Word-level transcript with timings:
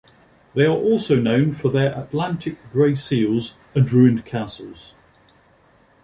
They 0.55 0.65
are 0.65 0.75
also 0.75 1.17
known 1.17 1.53
for 1.53 1.69
their 1.69 1.95
Atlantic 1.95 2.57
grey 2.71 2.95
seals 2.95 3.53
and 3.75 3.91
ruined 3.91 4.25
castles. 4.25 4.95